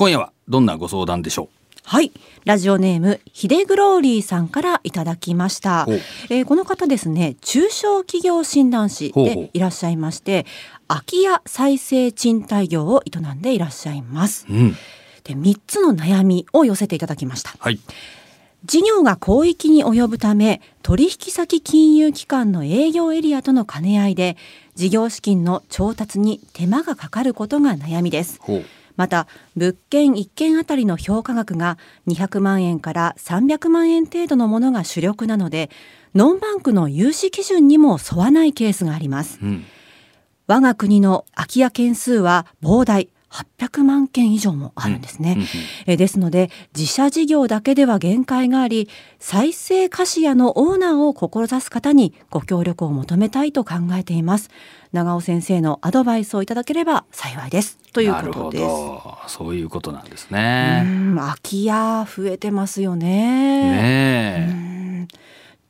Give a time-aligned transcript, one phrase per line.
[0.00, 1.48] 今夜はどんなご相談でしょう？
[1.84, 2.10] はい。
[2.46, 5.86] ラジオネーム、ヒデグローリーさんからいただきました。
[6.30, 10.46] えーこの方ですね、中小企業診断士でいらっしゃいまして、
[10.88, 14.46] 空き家再生賃貸業を営んでいらっしゃいます。
[14.48, 14.74] うん
[15.22, 17.54] で、3つの悩みを寄せていただきました。
[17.58, 17.78] はい
[18.64, 24.36] 事業が広域に及ぶため取引先金融機関の営業エリアとの兼ね合いで
[24.74, 28.38] 事業資金の調達に手間がかかることが悩みです
[28.96, 29.26] また
[29.56, 35.70] 物件1件あたりの評価額が200万円から300万円程度のものが主力なので
[36.14, 39.38] ノンバンクの融資基準にも沿わないケースがあります。
[39.42, 39.64] うん。
[40.46, 45.46] 我が国の空き家件数は膨大800万件以上もあるんですね、うんうん
[45.86, 54.50] えーですので自社事業だけでは限界があり再生貸家のオーナーを志す方にご協力を求めたいと考えています。
[54.92, 57.78] 長尾先生のアドバイスをいただければ幸いです。
[57.92, 58.64] ということです。
[58.64, 59.18] ど。
[59.26, 63.70] そういうことなんですうねん空き家増えてますよね。
[63.70, 65.08] ね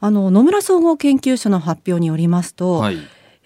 [0.00, 2.98] あの野村総合研究所の発表によりますえと、はい、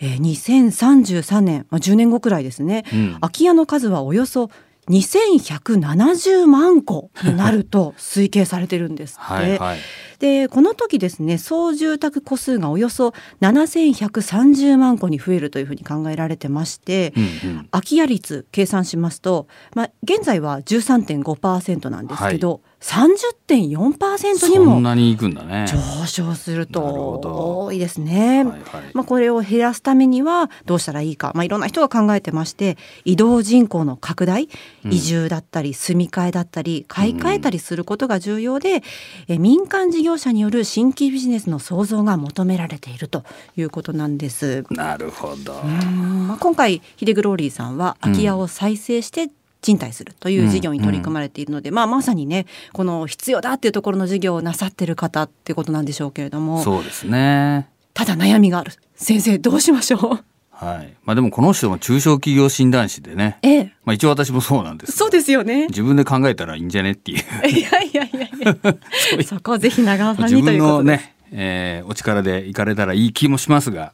[0.03, 3.14] えー2033年、まあ、10年後くらいですね、うん。
[3.20, 4.50] 空き家の数はおよそ
[4.91, 9.23] 2170万戸になると推計されてるんですって。
[9.23, 9.78] はいはい
[10.23, 17.69] でこの時ですね総住宅戸数がおよそ7130万戸に増えるというふうに考えられてまして、うんうん。
[17.73, 25.67] 空き家率計算しますと、まあ、現在は13.5%なんですけど、30.4%にそんもなに行くんだね。
[25.69, 27.64] 上昇するとど。
[27.64, 28.45] 多いですね。
[28.45, 28.91] はいはい。
[28.92, 34.48] まあ、これを減らすためにはどうしたらいいか、まあ、いろんな人が考えてまして移動人口の拡大
[34.84, 34.92] うん。
[34.92, 38.83] 移住だったり住み替えだったり買い替えたりすることが重要で、
[39.29, 43.25] え民間事業者による新規ビジネスの創造が求められていると
[43.57, 44.65] いうことなんです。
[44.71, 45.61] なるほど。
[45.63, 56.63] うんまあ、今回ヒデグローリーさんは空き家を再生して賃貸するという事業に取り組まれているので、まあ、まさにねこの必要だっていうところの事業をなさってる方ってことなんでしょうけれども。
[56.63, 57.69] そうですね。
[57.95, 58.73] ただ悩みがある。
[58.97, 60.25] 先生どうしましょう？
[60.62, 60.95] はい。
[61.05, 63.39] まあでもこの人も中小企業診断士でね。
[63.42, 63.64] ええ。
[63.84, 65.67] まあ一応私もそうなんですそうですよね。
[65.67, 67.18] 自分で考えたらいいんじゃねっていう。
[67.48, 68.56] いやいやいやいや。
[69.27, 73.92] そこをぜひ長尾さん自分にということで、のね、えーお力で行かれたらいい気もしますが、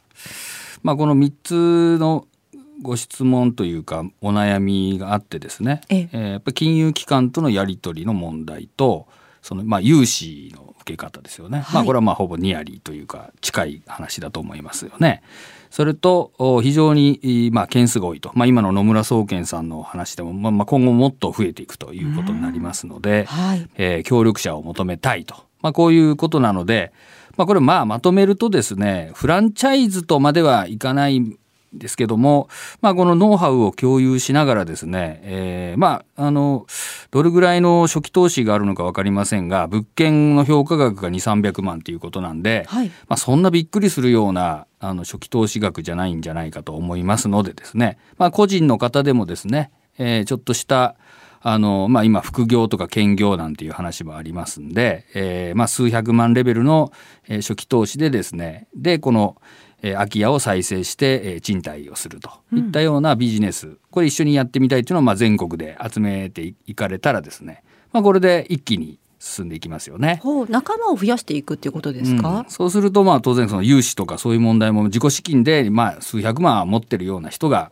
[0.83, 2.27] まあ、この3つの
[2.81, 6.09] ご質問というかお悩みがあってですね、ええ。
[6.11, 9.07] えーやっぱり金融機関とのやり取りの問題と
[9.41, 11.75] そのまあ融資の受け方ですよね、はい。
[11.75, 15.21] まあ、これはまあほぼニアリーというか近い話だと思いますよね。
[15.69, 23.69] それとお非常に、まあ、件数が多いと、まあ、今の野村総研さんの話でも、まあ、まあ今後もっと増えていくということになりますので、はい。
[23.75, 26.91] えー協力者を求めたいと、まあ、こういうことなので、
[27.37, 31.37] まあ、これまあまとめるとですねフランチャイズとまではいかないん
[31.73, 32.49] ですけども、
[32.81, 36.65] まあ、このノウハウを共有しながらですね、えーまああの
[37.11, 42.87] どれぐらいの初期投資があるのか分かりませんが物件の評価額が2300万ということなんで、はい。
[43.07, 50.95] まあ、そんなびっくりするようなあの初期投資額じゃないんじゃないかと思いますのでですね、まあ、個人の方でもですね、えーちょっとした
[51.41, 56.91] あの、まあ、今副業とか兼業なんていう話もありますんで、えーまあ、数百万レベルの、
[57.27, 59.37] えー初期投資でですねでこの、
[59.81, 62.29] えー空き家を再生して、えー賃貸をすると。
[62.53, 70.21] いったようなビジネス、これ一緒にやってみたいというのを、まあ、全国で集めていかれたらですね、まあ、これで一気に進んでいきますよね。
[70.49, 72.45] 仲間を増やしていくっていうことですか、うん。
[72.49, 77.71] そうするとまあ当然その融資とかそういう問題も自己資金でまあ数百万持ってるような人が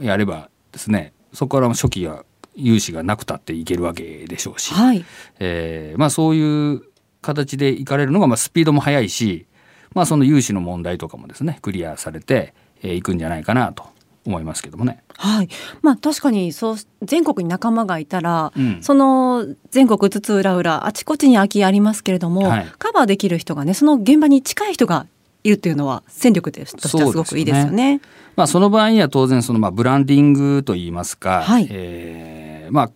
[0.00, 2.24] やればですねそこから初期は
[2.56, 5.04] 融資がなくたっていけるわけでしょうし、はい。
[5.38, 6.82] えーまあそういう
[7.22, 9.46] 形でいかれるのがまあスピードも速いし、
[9.94, 13.84] まあ、その融資の問題とかもですねクリアされてい、えーいくんじゃないかなと
[14.26, 15.02] 思いますけどもね。
[15.16, 15.48] はい、
[15.82, 18.82] まあ確かにそう全国に仲間がいたら、うん。
[18.82, 22.66] その全国津々浦々あちこちに空き家ありますけれども、はい。
[22.78, 25.06] カバーできる人がねその現場に近い人が
[25.42, 28.00] いるっていうのは戦力としてはすごくいいですよね。
[28.36, 31.66] まあ、その場合には当然そのまあブランディングといいますか、はい。
[31.70, 32.90] えーまあ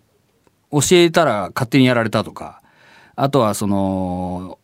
[0.71, 2.61] 教えたら勝手にやられたとか
[3.14, 4.58] あとはその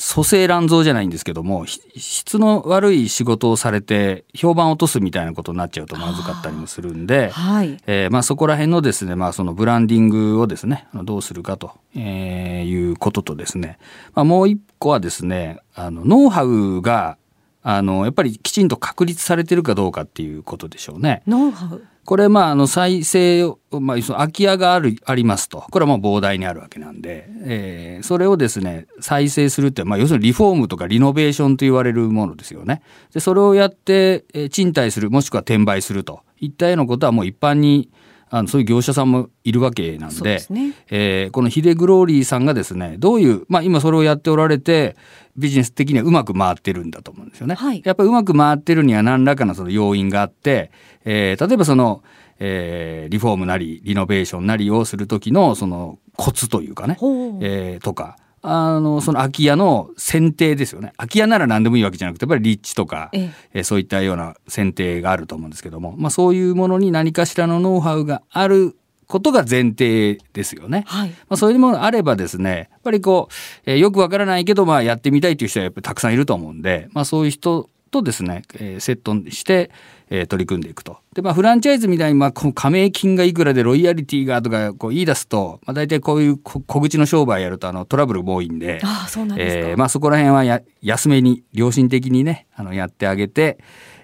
[0.00, 7.30] 蘇生乱造じゃないんですけどもひ質の悪い仕事をされて評判を落とすみたいなことになっちゃうとまずかったりもするんで。
[7.30, 13.78] はい、えーまあ、そこら辺のですね、まあ、そのブランディングをですねどうするかと、えーいうこととですね、
[14.14, 17.18] まあ、もう一個はですねあのノウハウが
[17.62, 21.22] あのやっぱりきちんと確立されてるかどうかっていうことでしょうね。
[21.26, 25.64] ノウハウこれまああの再生、まあ、その空き家があるありますと。
[25.70, 32.82] これはもう膨大にあるわけなんで、えーそれをですね再生するって、まあ、要するにリフォームとかリノベーションと言われるものですよね。
[33.12, 36.22] でそれをやって、えー賃貸するもしくは転売すると。
[36.40, 37.90] いったようなことはもう一般に
[38.32, 40.74] あのそういう業者さんもいるわけなんでね。
[40.88, 44.96] えーこのヒデグローリーさんがですねどういう、まあ、今それをやっておられて
[45.36, 47.54] ビジネス的にはうまく回ってるんだと思うんですよね。
[47.56, 47.82] はい。
[47.84, 50.70] やっぱりうまく回ってるには何らかのその要因があって、
[51.04, 52.02] えー例えばその、
[52.38, 57.38] えーリフォームなりリノベーションなりをする時のそのコツというかね、ほう。
[57.42, 68.76] えーとかあのその空き家の選定ですよね空き家なら何でもいいわけじゃなくてやっぱり立地とか、えええーそういったような選定があると思うんですけども、まあ、そういうものに何かしらのノウハウがある
[69.06, 70.84] ことが前提ですよね。
[70.86, 71.08] はい。
[71.10, 73.34] まあ、そういうものがあればですねやっぱりこう、
[73.70, 79.70] えーよくわからないけど、まあ、やってみたいという人はやっぱりたくさんいると思うんで、まあ、そういう人とですね、えーセットして、
[80.08, 80.98] えー取り組んでいくと。
[81.14, 88.80] でまあフランチャイズみたいに、まあ、この加盟金がいくらでロイヤリティがとかこう言い出すと、まあ、大体こういうこ小口の商売やるとあのトラブルも多いんで。
[88.82, 89.68] ああ、そうなんですか。
[89.70, 93.58] えーまあ、そこら辺はや安めに良心的にねあのやってあげて、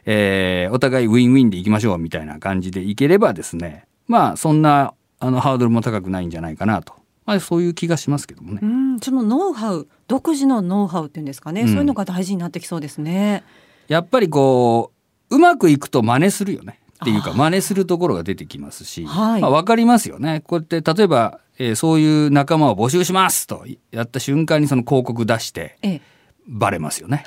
[0.04, 6.94] えーお互いウィンウィンでいきましょうみたいな感じでいければですねまあそんなあのハードルも高くないんじゃないかなと、
[7.24, 8.66] まあ、そういう気がしますけどもねう。
[8.66, 13.42] ん、そのノウハウ、独自のノウハウっていうんですかね、うんそういうのが大事になってきそうですね。
[13.88, 14.92] やっぱりこ
[15.30, 26.00] ううまくいくと真似するよねっていうか真似するところが出てきますし、はいまあ、分かりますよねこうやって例えば、えーそういう仲間を募集しますとやった瞬間にその広告出してええ、
[26.46, 27.24] バレますよね。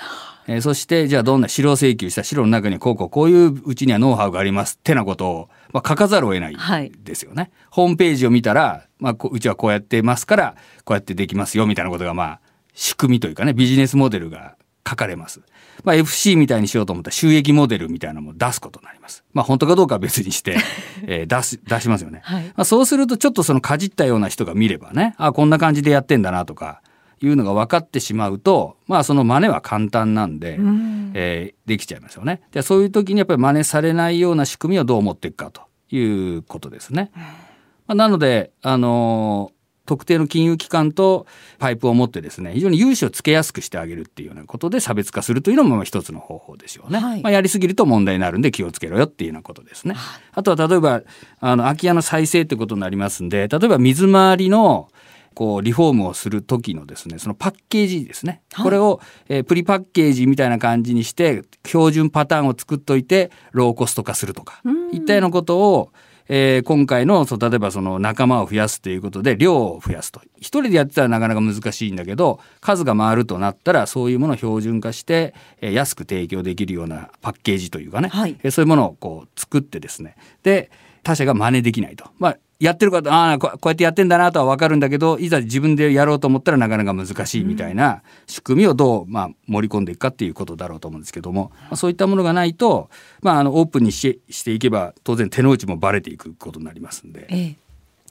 [0.48, 7.52] えーそしてじゃあどんな白請求した白の中にこうこうこういううちにはノウハウがありますってなことを、まあ、書かざるを得ないはいですよね。
[7.70, 12.40] ホームページを見たら、まあ、うちはこうやってますからこうやってできますよみたいなことがまあ
[12.74, 14.56] 仕組みというかねビジネスモデルが
[14.88, 15.42] 書かれます。
[15.84, 19.24] まあ、FC みたいにしようと思ったら収益モデルみたいなのも出すことになります。
[19.34, 20.58] まあ本当かどうかは別にして、
[21.08, 22.22] えー出す出しますよね。
[22.24, 26.82] はいまあ、そうするとちょっとそのかじったような人が見ればねあこんな感じでやってんだなとか
[27.22, 32.42] いうのが分かってしまうとまあその真似は簡単なんで、うんえーできちゃいますよね。
[32.52, 35.62] でそういう時にやっぱり真似されないような仕組みをどう持っていくかと
[35.96, 36.00] い
[36.36, 37.12] うことですね。
[37.16, 39.59] まあ、なので、あのー
[39.90, 41.26] 特定の金融機関と
[41.58, 47.00] パイプを持ってですね非常に融資をつけやすくしてあげるっていうようなことで差別化するというのもまあ一つの方法ですよね。
[47.00, 47.24] はい。
[47.24, 49.96] まあ、やりすぎると問題になるんで気をつけろよっていうようなことですね。
[50.36, 50.44] あ。
[50.44, 51.02] とは例えば
[51.40, 54.90] あの空き家の再生ってことになりますんで例えば水回りの
[55.34, 58.64] こうリフォームをする時のですねそのパッケージですね、はい。
[58.66, 64.96] これを、えープリパッケージみたいな感じにして標準パターンを作っといてローコスト化するとかうん。
[64.96, 65.92] いったようなことを、
[66.30, 70.22] えー今回のそう例えばその仲間を増やすということで量を増やすと。
[70.38, 78.38] 一人でやってたらなかなか難しいんだけど数が回るとなったらそういうものを標準化して、えー安く提供できるようなパッケージというかね、はい。
[78.44, 80.16] えーそういうものをこう作ってですね。
[80.44, 80.70] で
[81.04, 82.06] 他社が真似できないと。
[82.20, 92.90] まあやってる方ああここうやってやってんだなとは分かるんだけどいざ自分でやろうと思ったらなかなか難しいみたいな仕組みをどう、まあ、盛り込んでいくかっていうことだろうと思うんですけども、まあ、そういったものがないと、
[93.22, 97.56] まあ、あのオープンにししていけば当然手の内もバレていくことになりますんで、ええ。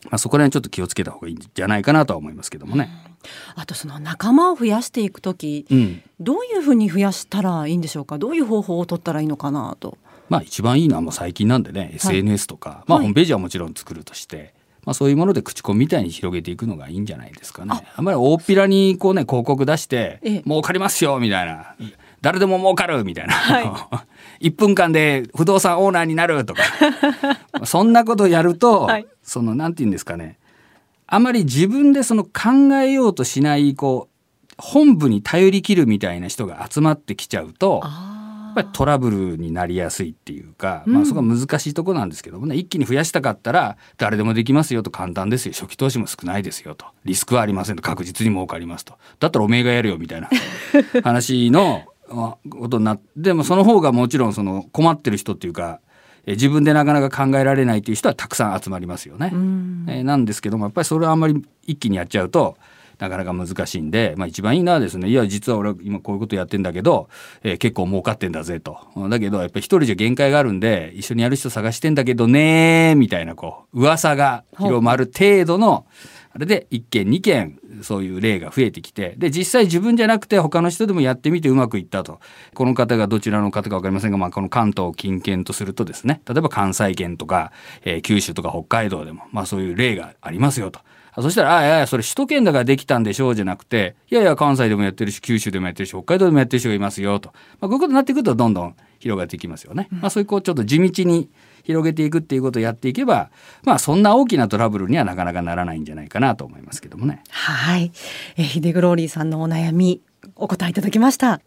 [0.04, 2.88] まあ、そこら辺ちょっと気をつけた方がいいんじゃないかなとは思いますけどもね。
[3.56, 8.18] あとその仲間を増やしていくとき、うんどういうふうに増やしたらいいんでしょうか？
[8.18, 9.98] どういう方法を取ったらいいのかなと。
[10.28, 13.06] まあ一番いいのはもう最近なんでね、SNS とか、まあはい。
[13.06, 14.54] ホームページはもちろん作るとして、
[14.84, 17.72] まあそういうもので口コミみたいに広げていくのがいいんじゃないですかね。
[17.96, 18.02] あ。
[18.02, 20.42] んまり大っぴらにこうね広告出して、ええ。
[20.42, 21.74] 儲かりますよみたいな、
[22.20, 24.04] 誰でも儲かるみたいな、は
[24.40, 26.62] 1 分間で不動産オーナーになるとか、
[27.64, 29.06] そんなことやると、はい。
[29.22, 30.38] そのなんて言うんですかね、
[31.06, 37.80] あまり自分でその考えようとしないこう本部に頼り切るみたいな人が集まってきちゃうと。
[37.84, 38.07] あ
[38.48, 40.94] やっぱりトラブルになりやすいっていうか、うん。
[40.94, 42.56] まあそこは難しいところなんですけどもね。
[42.56, 44.90] 一気に増やしたかったら誰でもできますよと。
[44.90, 45.52] 簡単ですよ。
[45.52, 46.86] 初期投資も少ないですよと。
[47.04, 47.82] リスクはありませんと。
[47.82, 48.94] 確実に儲かりますと。
[49.20, 50.28] だったらおめえがやるよみたいな
[51.02, 55.80] 話のあことになってでもその方がもちろんその困ってる人っていうか
[56.26, 59.30] え自分でなかなか考えられないっていう人はたくさん集まりますよね。
[59.32, 59.86] うん。
[59.88, 62.56] えーなんですけどもやっぱりそれはあんまり一気にやっちゃうと
[62.98, 67.08] なかなか難しいんで、まあ、一番いいのはですねいや実は俺今こういうことやってんだけど、
[67.42, 68.78] えー結構儲かってんだぜと。
[69.10, 75.86] だけどやっぱり一人じゃ限界があるんで一緒にやる人探してんだけどねみたいなこう噂が広まる程度の
[76.30, 82.20] あれで1件2件そういう例が増えてきてで実際自分じゃなくて他の人でもやってみてうまくいったと。
[82.54, 86.22] この方がどちらの方か分かりませんが、まあ、この関東近県とするとですね。
[86.26, 87.52] 例えば関西圏とか、
[87.84, 90.80] えー九州とか北海道でも、まあ、そういう例がありますよと。
[91.20, 97.30] そしたら「あいやいやそれ首都圏だからできたんでしょう」じゃなくて「いやいや関西でもやってるし九州でもやってるし北海道でもやってる人がいますよ」と、
[97.60, 99.88] まあ、こういうことになってくるとどんどん広がっていきますよね。
[99.90, 101.30] まあ、そういうこうちょっと地道に
[101.64, 103.30] 広げていくっていうことをやっていけば
[103.62, 107.22] まあそんな大きなトラブルにはなかなかならないんじゃないかなと思いますけどもね。
[107.30, 107.92] はい、
[108.36, 110.00] え、ヒデグローリーさんのお悩み
[110.34, 111.40] お答えいただきました。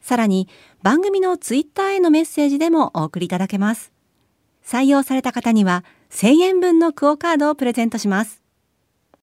[0.01, 0.47] さらに、
[0.81, 3.91] 番組のツイッターへのメッセージでもお送りいただけます。
[4.65, 8.38] 採用された方には、1000円分のクオカードをプレゼントします。